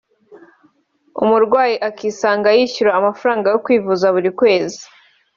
umurwayi 1.23 1.75
akisanga 1.89 2.47
yishyura 2.57 2.91
amafaranga 2.99 3.45
yo 3.53 3.59
kwivuza 3.65 4.05
buri 4.15 4.29
kwezi 4.39 4.83